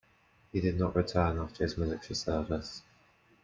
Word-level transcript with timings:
He 0.51 0.59
did 0.59 0.79
not 0.79 0.95
return 0.95 1.37
after 1.37 1.63
his 1.63 1.77
military 1.77 2.15
service. 2.15 2.81